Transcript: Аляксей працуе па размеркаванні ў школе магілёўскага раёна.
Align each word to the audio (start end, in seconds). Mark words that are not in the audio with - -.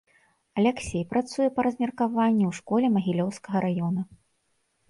Аляксей 0.61 1.03
працуе 1.11 1.49
па 1.57 1.61
размеркаванні 1.69 2.43
ў 2.47 2.51
школе 2.61 2.87
магілёўскага 2.97 3.57
раёна. 3.67 4.01